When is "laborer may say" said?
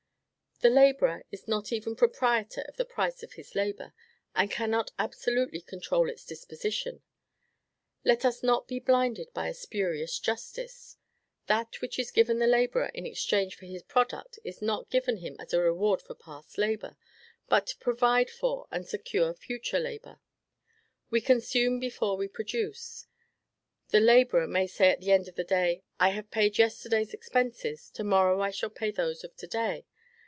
23.99-24.91